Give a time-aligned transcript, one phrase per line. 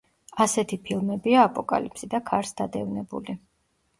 [0.45, 3.37] ასეთი ფილმებია აპოკალიფსი და ქარს დადევნებული.